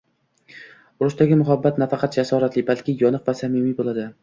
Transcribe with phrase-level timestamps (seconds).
[1.03, 4.11] Urushdagi muhabbat nafaqat jasoratli, balki yoniq va samimiy bo‘ladi